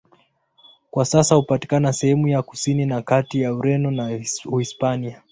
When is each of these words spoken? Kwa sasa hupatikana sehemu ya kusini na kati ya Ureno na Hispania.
Kwa 0.91 1.05
sasa 1.05 1.35
hupatikana 1.35 1.93
sehemu 1.93 2.27
ya 2.27 2.41
kusini 2.41 2.85
na 2.85 3.01
kati 3.01 3.41
ya 3.41 3.53
Ureno 3.53 3.91
na 3.91 4.19
Hispania. 4.59 5.21